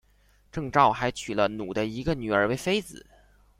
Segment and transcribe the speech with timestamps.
[0.51, 3.05] 郑昭还娶了努的一个女儿为妃子。